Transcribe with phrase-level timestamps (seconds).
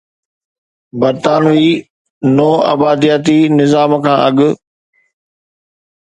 [0.99, 1.69] برطانوي
[2.35, 4.37] نوآبادياتي نظام کان اڳ